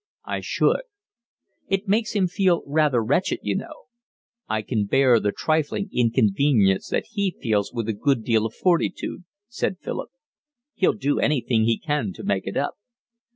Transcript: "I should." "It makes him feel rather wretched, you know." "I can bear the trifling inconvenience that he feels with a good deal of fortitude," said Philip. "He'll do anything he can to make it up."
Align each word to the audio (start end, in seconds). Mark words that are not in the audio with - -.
"I 0.25 0.39
should." 0.39 0.81
"It 1.67 1.87
makes 1.87 2.13
him 2.13 2.25
feel 2.25 2.63
rather 2.65 3.03
wretched, 3.03 3.41
you 3.43 3.55
know." 3.55 3.83
"I 4.49 4.63
can 4.63 4.87
bear 4.87 5.19
the 5.19 5.31
trifling 5.31 5.89
inconvenience 5.93 6.87
that 6.89 7.05
he 7.11 7.37
feels 7.39 7.71
with 7.71 7.87
a 7.87 7.93
good 7.93 8.23
deal 8.23 8.47
of 8.47 8.55
fortitude," 8.55 9.25
said 9.47 9.77
Philip. 9.79 10.09
"He'll 10.73 10.93
do 10.97 11.19
anything 11.19 11.65
he 11.65 11.77
can 11.77 12.13
to 12.13 12.23
make 12.23 12.47
it 12.47 12.57
up." 12.57 12.77